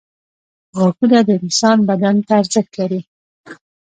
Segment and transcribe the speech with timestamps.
[0.77, 3.01] •غاښونه د انسان بدن ته ارزښت لري.